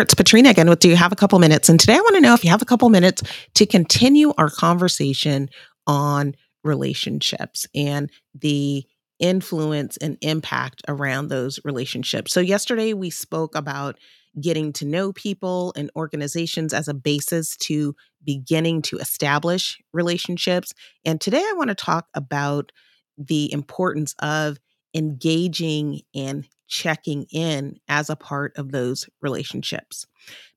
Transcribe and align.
there. 0.00 0.04
It's 0.04 0.14
Patrina 0.14 0.48
again 0.48 0.68
with 0.68 0.80
Do 0.80 0.88
You 0.88 0.96
Have 0.96 1.12
a 1.12 1.16
Couple 1.16 1.38
Minutes? 1.38 1.68
And 1.68 1.78
today 1.78 1.94
I 1.94 2.00
want 2.00 2.14
to 2.14 2.22
know 2.22 2.32
if 2.32 2.42
you 2.42 2.50
have 2.50 2.62
a 2.62 2.66
couple 2.66 2.88
minutes 2.88 3.22
to 3.54 3.66
continue 3.66 4.32
our 4.38 4.48
conversation 4.48 5.50
on 5.86 6.34
relationships 6.64 7.66
and 7.74 8.10
the 8.34 8.84
influence 9.18 9.98
and 9.98 10.16
impact 10.22 10.80
around 10.88 11.28
those 11.28 11.60
relationships. 11.64 12.32
So, 12.32 12.40
yesterday 12.40 12.94
we 12.94 13.10
spoke 13.10 13.54
about 13.54 13.98
getting 14.40 14.72
to 14.74 14.86
know 14.86 15.12
people 15.12 15.74
and 15.76 15.90
organizations 15.96 16.72
as 16.72 16.88
a 16.88 16.94
basis 16.94 17.56
to 17.58 17.94
beginning 18.24 18.80
to 18.82 18.96
establish 18.98 19.78
relationships. 19.92 20.72
And 21.04 21.20
today 21.20 21.42
I 21.44 21.54
want 21.56 21.68
to 21.68 21.74
talk 21.74 22.06
about 22.14 22.72
the 23.18 23.52
importance 23.52 24.14
of 24.20 24.56
engaging 24.94 26.00
and 26.14 26.46
checking 26.70 27.26
in 27.30 27.78
as 27.88 28.08
a 28.08 28.16
part 28.16 28.56
of 28.56 28.70
those 28.72 29.08
relationships. 29.20 30.06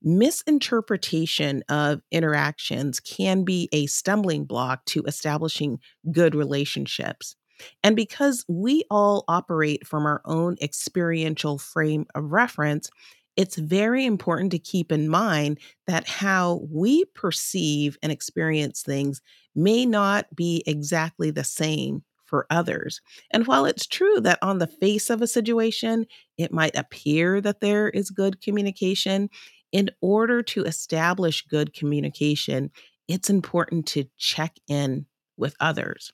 Misinterpretation 0.02 1.62
of 1.68 2.00
interactions 2.10 3.00
can 3.00 3.44
be 3.44 3.68
a 3.72 3.86
stumbling 3.86 4.44
block 4.44 4.84
to 4.86 5.02
establishing 5.02 5.78
good 6.10 6.34
relationships. 6.34 7.36
And 7.82 7.94
because 7.94 8.44
we 8.48 8.84
all 8.90 9.24
operate 9.28 9.86
from 9.86 10.06
our 10.06 10.22
own 10.24 10.56
experiential 10.62 11.58
frame 11.58 12.06
of 12.14 12.32
reference, 12.32 12.90
it's 13.36 13.56
very 13.56 14.06
important 14.06 14.52
to 14.52 14.58
keep 14.58 14.92
in 14.92 15.08
mind 15.08 15.58
that 15.86 16.06
how 16.06 16.66
we 16.70 17.04
perceive 17.14 17.98
and 18.02 18.12
experience 18.12 18.82
things 18.82 19.20
may 19.54 19.84
not 19.84 20.26
be 20.34 20.62
exactly 20.66 21.30
the 21.30 21.44
same 21.44 22.02
for 22.26 22.46
others. 22.50 23.00
And 23.30 23.46
while 23.46 23.64
it's 23.64 23.86
true 23.86 24.20
that 24.20 24.38
on 24.42 24.58
the 24.58 24.66
face 24.66 25.10
of 25.10 25.22
a 25.22 25.26
situation, 25.26 26.06
it 26.38 26.52
might 26.52 26.76
appear 26.76 27.40
that 27.40 27.60
there 27.60 27.88
is 27.88 28.10
good 28.10 28.40
communication, 28.40 29.28
in 29.72 29.90
order 30.00 30.40
to 30.40 30.62
establish 30.62 31.46
good 31.46 31.74
communication, 31.74 32.70
it's 33.08 33.28
important 33.28 33.86
to 33.88 34.04
check 34.16 34.54
in 34.68 35.04
with 35.36 35.56
others. 35.58 36.12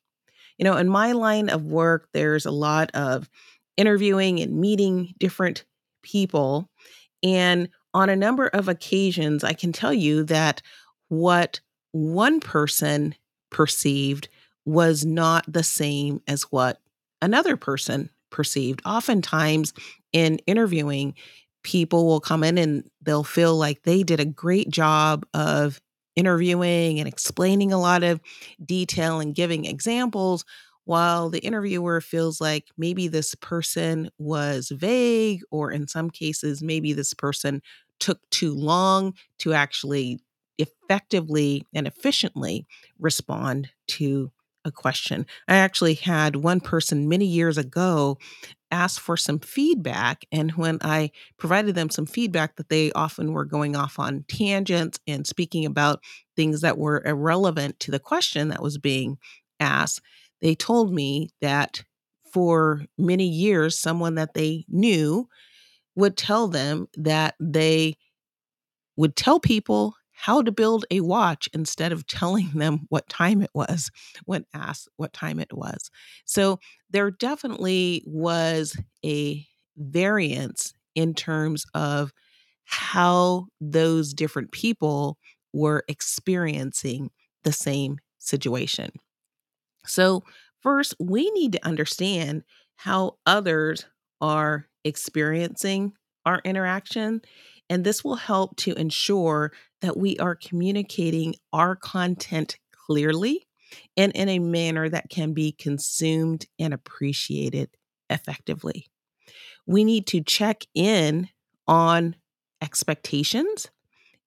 You 0.56 0.64
know, 0.64 0.78
in 0.78 0.88
my 0.88 1.12
line 1.12 1.50
of 1.50 1.66
work, 1.66 2.08
there's 2.12 2.46
a 2.46 2.50
lot 2.50 2.90
of 2.94 3.28
interviewing 3.76 4.40
and 4.40 4.58
meeting 4.58 5.14
different 5.18 5.64
people. 6.02 6.70
And 7.22 7.68
on 7.92 8.08
a 8.08 8.16
number 8.16 8.46
of 8.46 8.68
occasions, 8.68 9.44
I 9.44 9.52
can 9.52 9.72
tell 9.72 9.92
you 9.92 10.24
that 10.24 10.62
what 11.08 11.60
one 11.92 12.40
person 12.40 13.14
perceived 13.50 14.28
was 14.70 15.04
not 15.04 15.44
the 15.52 15.62
same 15.62 16.22
as 16.28 16.44
what 16.44 16.80
another 17.20 17.56
person 17.56 18.08
perceived. 18.30 18.80
Oftentimes, 18.86 19.72
in 20.12 20.38
interviewing, 20.46 21.14
people 21.62 22.06
will 22.06 22.20
come 22.20 22.44
in 22.44 22.56
and 22.56 22.88
they'll 23.02 23.24
feel 23.24 23.56
like 23.56 23.82
they 23.82 24.02
did 24.02 24.20
a 24.20 24.24
great 24.24 24.70
job 24.70 25.26
of 25.34 25.80
interviewing 26.16 26.98
and 26.98 27.08
explaining 27.08 27.72
a 27.72 27.80
lot 27.80 28.02
of 28.02 28.20
detail 28.64 29.20
and 29.20 29.34
giving 29.34 29.64
examples, 29.64 30.44
while 30.84 31.30
the 31.30 31.40
interviewer 31.40 32.00
feels 32.00 32.40
like 32.40 32.66
maybe 32.76 33.08
this 33.08 33.34
person 33.36 34.10
was 34.18 34.70
vague, 34.70 35.40
or 35.50 35.70
in 35.70 35.86
some 35.86 36.10
cases, 36.10 36.62
maybe 36.62 36.92
this 36.92 37.14
person 37.14 37.62
took 38.00 38.18
too 38.30 38.54
long 38.54 39.14
to 39.38 39.52
actually 39.52 40.18
effectively 40.58 41.66
and 41.74 41.86
efficiently 41.86 42.66
respond 42.98 43.68
to 43.86 44.30
a 44.64 44.70
question. 44.70 45.26
I 45.48 45.56
actually 45.56 45.94
had 45.94 46.36
one 46.36 46.60
person 46.60 47.08
many 47.08 47.26
years 47.26 47.58
ago 47.58 48.18
ask 48.70 49.00
for 49.00 49.16
some 49.16 49.40
feedback. 49.40 50.24
And 50.30 50.52
when 50.52 50.78
I 50.82 51.10
provided 51.38 51.74
them 51.74 51.90
some 51.90 52.06
feedback, 52.06 52.56
that 52.56 52.68
they 52.68 52.92
often 52.92 53.32
were 53.32 53.44
going 53.44 53.74
off 53.74 53.98
on 53.98 54.24
tangents 54.28 54.98
and 55.06 55.26
speaking 55.26 55.66
about 55.66 56.00
things 56.36 56.60
that 56.60 56.78
were 56.78 57.02
irrelevant 57.04 57.80
to 57.80 57.90
the 57.90 57.98
question 57.98 58.48
that 58.48 58.62
was 58.62 58.78
being 58.78 59.18
asked, 59.58 60.00
they 60.40 60.54
told 60.54 60.92
me 60.92 61.30
that 61.40 61.82
for 62.32 62.84
many 62.96 63.26
years, 63.28 63.76
someone 63.76 64.14
that 64.14 64.34
they 64.34 64.64
knew 64.68 65.28
would 65.96 66.16
tell 66.16 66.46
them 66.46 66.86
that 66.96 67.34
they 67.40 67.96
would 68.96 69.16
tell 69.16 69.40
people 69.40 69.94
how 70.20 70.42
to 70.42 70.52
build 70.52 70.84
a 70.90 71.00
watch 71.00 71.48
instead 71.54 71.92
of 71.92 72.06
telling 72.06 72.50
them 72.54 72.80
what 72.90 73.08
time 73.08 73.40
it 73.40 73.50
was 73.54 73.90
when 74.26 74.44
asked 74.52 74.88
what 74.96 75.14
time 75.14 75.40
it 75.40 75.52
was. 75.52 75.90
So 76.26 76.58
there 76.90 77.10
definitely 77.10 78.02
was 78.06 78.76
a 79.04 79.46
variance 79.78 80.74
in 80.94 81.14
terms 81.14 81.64
of 81.72 82.12
how 82.64 83.46
those 83.60 84.12
different 84.12 84.52
people 84.52 85.16
were 85.54 85.84
experiencing 85.88 87.10
the 87.42 87.52
same 87.52 87.98
situation. 88.18 88.90
So, 89.86 90.22
first, 90.60 90.94
we 91.00 91.30
need 91.30 91.52
to 91.52 91.66
understand 91.66 92.44
how 92.76 93.16
others 93.24 93.86
are 94.20 94.66
experiencing 94.84 95.94
our 96.26 96.40
interaction 96.44 97.22
and 97.70 97.84
this 97.84 98.04
will 98.04 98.16
help 98.16 98.56
to 98.56 98.74
ensure 98.74 99.52
that 99.80 99.96
we 99.96 100.16
are 100.18 100.34
communicating 100.34 101.34
our 101.52 101.76
content 101.76 102.58
clearly 102.72 103.46
and 103.96 104.12
in 104.12 104.28
a 104.28 104.38
manner 104.38 104.88
that 104.88 105.10
can 105.10 105.32
be 105.32 105.52
consumed 105.52 106.46
and 106.58 106.74
appreciated 106.74 107.70
effectively. 108.08 108.86
We 109.66 109.84
need 109.84 110.06
to 110.08 110.22
check 110.22 110.64
in 110.74 111.28
on 111.68 112.16
expectations 112.60 113.70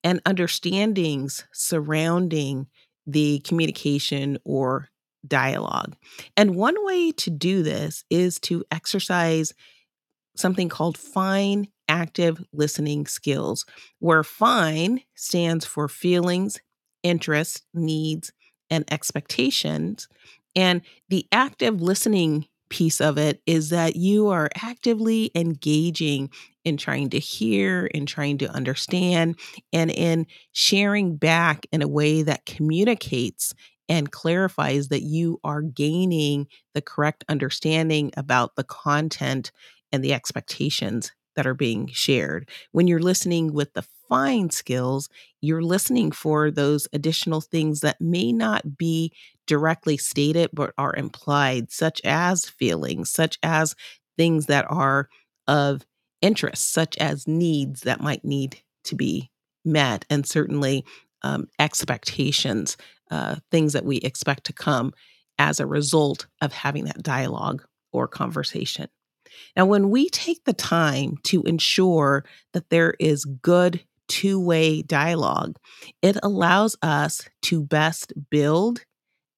and 0.03 0.21
understandings 0.25 1.43
surrounding 1.51 2.67
the 3.05 3.39
communication 3.39 4.37
or 4.45 4.89
dialogue. 5.25 5.95
And 6.35 6.55
one 6.55 6.75
way 6.85 7.11
to 7.13 7.29
do 7.29 7.63
this 7.63 8.03
is 8.09 8.39
to 8.41 8.63
exercise 8.71 9.53
something 10.35 10.69
called 10.69 10.97
fine 10.97 11.67
active 11.87 12.43
listening 12.53 13.05
skills, 13.05 13.65
where 13.99 14.23
FINE 14.23 15.01
stands 15.15 15.65
for 15.65 15.87
feelings, 15.87 16.59
interests, 17.03 17.61
needs, 17.73 18.31
and 18.69 18.85
expectations. 18.91 20.07
And 20.55 20.81
the 21.09 21.25
active 21.31 21.81
listening 21.81 22.47
piece 22.69 23.01
of 23.01 23.17
it 23.17 23.41
is 23.45 23.69
that 23.69 23.95
you 23.95 24.29
are 24.29 24.49
actively 24.55 25.29
engaging 25.35 26.29
in 26.65 26.77
trying 26.77 27.09
to 27.09 27.19
hear 27.19 27.89
and 27.93 28.07
trying 28.07 28.37
to 28.39 28.49
understand 28.49 29.37
and 29.71 29.91
in 29.91 30.25
sharing 30.53 31.15
back 31.15 31.67
in 31.71 31.81
a 31.81 31.87
way 31.87 32.23
that 32.23 32.45
communicates 32.45 33.53
and 33.89 34.11
clarifies 34.11 34.87
that 34.87 35.03
you 35.03 35.39
are 35.43 35.61
gaining 35.61 36.47
the 36.73 36.81
correct 36.81 37.23
understanding 37.29 38.11
about 38.17 38.55
the 38.55 38.63
content 38.63 39.51
and 39.91 40.03
the 40.03 40.13
expectations 40.13 41.11
that 41.35 41.47
are 41.47 41.53
being 41.53 41.87
shared. 41.87 42.49
When 42.71 42.87
you're 42.87 42.99
listening 42.99 43.53
with 43.53 43.73
the 43.73 43.85
fine 44.09 44.49
skills, 44.49 45.09
you're 45.41 45.63
listening 45.63 46.11
for 46.11 46.51
those 46.51 46.87
additional 46.93 47.41
things 47.41 47.81
that 47.81 47.99
may 48.01 48.31
not 48.31 48.77
be 48.77 49.11
directly 49.47 49.97
stated 49.97 50.49
but 50.53 50.73
are 50.77 50.95
implied, 50.95 51.71
such 51.71 52.01
as 52.03 52.45
feelings, 52.45 53.09
such 53.09 53.37
as 53.43 53.75
things 54.17 54.45
that 54.45 54.65
are 54.69 55.09
of 55.47 55.85
interest, 56.21 56.71
such 56.71 56.95
as 56.97 57.27
needs 57.27 57.81
that 57.81 58.01
might 58.01 58.23
need 58.23 58.61
to 58.85 58.95
be 58.95 59.29
met, 59.65 60.05
and 60.09 60.25
certainly 60.25 60.85
um, 61.23 61.47
expectations, 61.59 62.77
uh, 63.11 63.35
things 63.51 63.73
that 63.73 63.85
we 63.85 63.97
expect 63.97 64.45
to 64.45 64.53
come 64.53 64.93
as 65.39 65.59
a 65.59 65.65
result 65.65 66.27
of 66.41 66.53
having 66.53 66.85
that 66.85 67.01
dialogue 67.01 67.63
or 67.91 68.07
conversation. 68.07 68.87
Now, 69.55 69.65
when 69.65 69.89
we 69.89 70.09
take 70.09 70.43
the 70.45 70.53
time 70.53 71.17
to 71.23 71.43
ensure 71.43 72.25
that 72.53 72.69
there 72.69 72.95
is 72.99 73.25
good 73.25 73.83
two 74.07 74.39
way 74.39 74.81
dialogue, 74.81 75.57
it 76.01 76.17
allows 76.23 76.75
us 76.81 77.21
to 77.43 77.63
best 77.63 78.13
build 78.29 78.85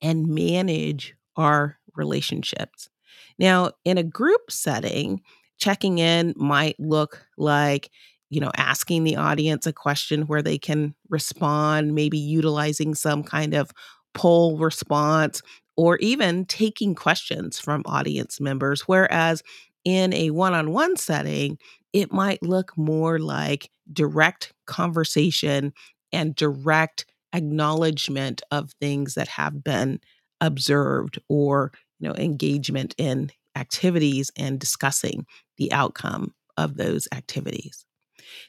and 0.01 0.27
manage 0.27 1.15
our 1.35 1.77
relationships. 1.95 2.89
Now, 3.37 3.71
in 3.83 3.97
a 3.97 4.03
group 4.03 4.51
setting, 4.51 5.21
checking 5.57 5.99
in 5.99 6.33
might 6.37 6.79
look 6.79 7.25
like 7.37 7.89
you 8.29 8.41
know 8.41 8.51
asking 8.57 9.03
the 9.03 9.15
audience 9.15 9.65
a 9.65 9.73
question 9.73 10.23
where 10.23 10.41
they 10.41 10.57
can 10.57 10.95
respond 11.09 11.93
maybe 11.93 12.17
utilizing 12.17 12.93
some 12.93 13.23
kind 13.23 13.53
of 13.53 13.71
poll 14.13 14.57
response 14.57 15.41
or 15.77 15.97
even 15.97 16.45
taking 16.45 16.95
questions 16.95 17.59
from 17.59 17.83
audience 17.85 18.41
members 18.41 18.81
whereas 18.81 19.43
in 19.85 20.13
a 20.13 20.31
one 20.31 20.53
on 20.53 20.71
one 20.71 20.97
setting, 20.97 21.59
it 21.93 22.11
might 22.11 22.43
look 22.43 22.77
more 22.77 23.19
like 23.19 23.69
direct 23.93 24.53
conversation 24.67 25.73
and 26.11 26.35
direct 26.35 27.05
acknowledgement 27.33 28.41
of 28.51 28.71
things 28.81 29.15
that 29.15 29.27
have 29.27 29.63
been 29.63 29.99
observed 30.41 31.19
or 31.29 31.71
you 31.99 32.07
know 32.09 32.15
engagement 32.15 32.95
in 32.97 33.31
activities 33.55 34.31
and 34.37 34.59
discussing 34.59 35.25
the 35.57 35.71
outcome 35.71 36.33
of 36.57 36.77
those 36.77 37.07
activities 37.13 37.85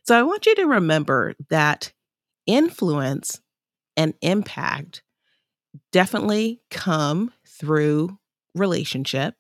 So 0.05 0.19
I 0.19 0.23
want 0.23 0.47
you 0.47 0.55
to 0.57 0.67
remember 0.67 1.35
that 1.51 1.93
influence 2.47 3.41
and 3.97 4.15
impact 4.23 5.03
definitely 5.93 6.61
come 6.71 7.33
through 7.47 8.19
relationship. 8.55 9.35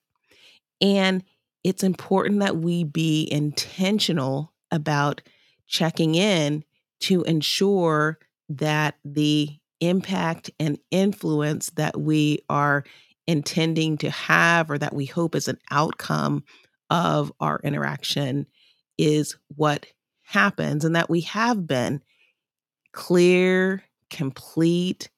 And 0.80 1.24
it's 1.66 1.82
important 1.82 2.38
that 2.38 2.58
we 2.58 2.84
be 2.84 3.28
intentional 3.28 4.52
about 4.70 5.20
checking 5.66 6.14
in 6.14 6.62
to 7.00 7.24
ensure 7.24 8.20
that 8.48 8.94
the 9.04 9.48
impact 9.80 10.48
and 10.60 10.78
influence 10.92 11.70
that 11.70 12.00
we 12.00 12.38
are 12.48 12.84
intending 13.26 13.98
to 13.98 14.10
have 14.10 14.70
or 14.70 14.78
that 14.78 14.94
we 14.94 15.06
hope 15.06 15.34
is 15.34 15.48
an 15.48 15.58
outcome 15.72 16.44
of 16.88 17.32
our 17.40 17.58
interaction 17.64 18.46
is 18.96 19.36
what 19.56 19.86
happens 20.22 20.84
and 20.84 20.94
that 20.94 21.10
we 21.10 21.22
have 21.22 21.66
been 21.66 22.00
clear, 22.92 23.82
complete, 24.08 25.10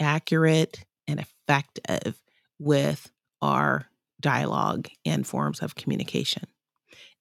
accurate, 0.00 0.86
and 1.06 1.20
effective 1.20 2.18
with 2.58 3.12
our 3.42 3.86
dialogue 4.22 4.88
and 5.04 5.26
forms 5.26 5.60
of 5.60 5.74
communication. 5.74 6.44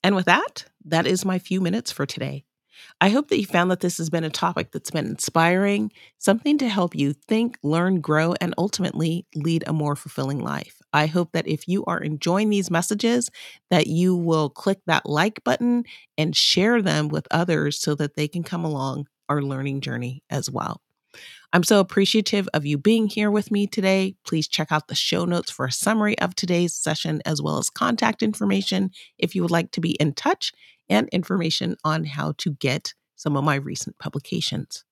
And 0.04 0.16
with 0.16 0.26
that, 0.26 0.66
that 0.86 1.06
is 1.06 1.26
my 1.26 1.40
few 1.40 1.62
minutes 1.62 1.92
for 1.92 2.06
today. 2.06 2.46
I 3.00 3.10
hope 3.10 3.28
that 3.28 3.40
you 3.40 3.46
found 3.46 3.70
that 3.72 3.82
this 3.82 3.98
has 3.98 4.10
been 4.10 4.24
a 4.24 4.30
topic 4.30 4.72
that's 4.72 4.92
been 4.92 5.06
inspiring, 5.06 5.92
something 6.18 6.58
to 6.60 6.70
help 6.70 6.96
you 6.96 7.14
think, 7.14 7.58
learn, 7.64 8.02
grow, 8.02 8.34
and 8.42 8.56
ultimately 8.58 9.26
lead 9.36 9.64
a 9.68 9.74
more 9.74 9.96
fulfilling 9.96 10.40
life. 10.40 10.82
I 10.94 11.06
hope 11.06 11.32
that 11.34 11.48
if 11.48 11.68
you 11.68 11.86
are 11.86 12.00
enjoying 12.00 12.50
these 12.50 12.72
messages, 12.72 13.30
that 13.70 13.88
you 13.88 14.16
will 14.16 14.50
click 14.50 14.80
that 14.88 15.06
like 15.06 15.44
button 15.44 15.84
and 16.18 16.36
share 16.36 16.82
them 16.82 17.08
with 17.08 17.28
others 17.32 17.80
so 17.80 17.96
that 17.96 18.16
they 18.16 18.28
can 18.28 18.44
come 18.44 18.66
along 18.66 19.08
our 19.30 19.42
learning 19.42 19.82
journey 19.82 20.24
as 20.30 20.50
well. 20.50 20.82
I'm 21.54 21.64
so 21.64 21.80
appreciative 21.80 22.48
of 22.54 22.66
you 22.66 22.78
being 22.78 23.08
here 23.08 23.30
with 23.30 23.52
me 23.52 23.68
today. 23.68 24.16
Please 24.26 24.48
check 24.48 24.72
out 24.72 24.88
the 24.88 24.96
show 24.96 25.26
notes 25.26 25.52
for 25.52 25.66
a 25.66 25.72
summary 25.72 26.18
of 26.20 26.34
today's 26.34 26.74
session, 26.74 27.22
as 27.26 27.42
well 27.42 27.58
as 27.58 27.70
contact 27.70 28.24
information 28.24 28.92
if 29.18 29.36
you 29.36 29.42
would 29.42 29.52
like 29.52 29.72
to 29.72 29.82
be 29.82 29.92
in 29.92 30.14
touch 30.14 30.54
and 30.90 31.10
information 31.10 31.76
on 31.84 32.06
how 32.06 32.34
to 32.38 32.52
get 32.52 32.94
some 33.16 33.36
of 33.36 33.44
my 33.44 33.56
recent 33.56 33.98
publications. 34.00 34.86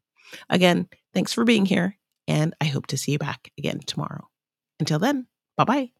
Again, 0.49 0.87
thanks 1.13 1.33
for 1.33 1.45
being 1.45 1.65
here, 1.65 1.97
and 2.27 2.53
I 2.59 2.65
hope 2.65 2.87
to 2.87 2.97
see 2.97 3.13
you 3.13 3.19
back 3.19 3.51
again 3.57 3.79
tomorrow. 3.85 4.27
Until 4.79 4.99
then, 4.99 5.27
bye 5.57 5.63
bye. 5.63 5.98